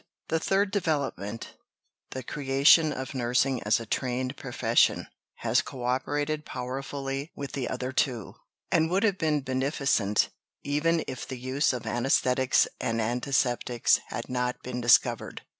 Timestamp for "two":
7.91-8.33